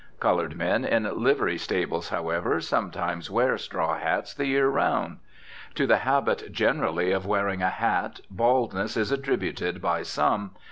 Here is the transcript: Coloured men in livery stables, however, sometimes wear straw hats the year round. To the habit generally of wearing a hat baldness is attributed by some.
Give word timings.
Coloured 0.19 0.55
men 0.57 0.83
in 0.83 1.03
livery 1.21 1.59
stables, 1.59 2.09
however, 2.09 2.59
sometimes 2.59 3.29
wear 3.29 3.55
straw 3.59 3.99
hats 3.99 4.33
the 4.33 4.47
year 4.47 4.67
round. 4.67 5.19
To 5.75 5.85
the 5.85 5.97
habit 5.97 6.51
generally 6.51 7.11
of 7.11 7.27
wearing 7.27 7.61
a 7.61 7.69
hat 7.69 8.21
baldness 8.31 8.97
is 8.97 9.11
attributed 9.11 9.79
by 9.79 10.01
some. 10.01 10.55